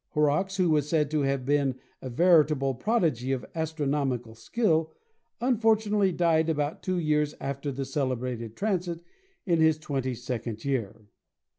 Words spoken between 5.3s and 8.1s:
unfortunately died about two years after this